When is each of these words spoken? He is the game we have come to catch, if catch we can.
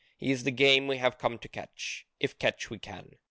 He 0.17 0.31
is 0.31 0.45
the 0.45 0.49
game 0.49 0.87
we 0.87 0.97
have 0.97 1.19
come 1.19 1.37
to 1.37 1.47
catch, 1.47 2.07
if 2.19 2.39
catch 2.39 2.71
we 2.71 2.79
can. 2.79 3.17